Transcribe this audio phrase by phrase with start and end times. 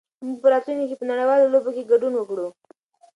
[0.25, 2.47] موږ به په راتلونکي کې په نړيوالو لوبو کې ګډون وکړو.